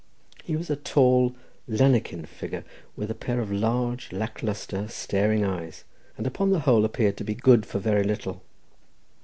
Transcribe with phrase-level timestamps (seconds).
[0.43, 1.35] He was a tall,
[1.67, 2.65] lanikin figure,
[2.95, 5.83] with a pair of large, lack lustre staring eyes,
[6.17, 8.41] and upon the whole appeared to be good for very little.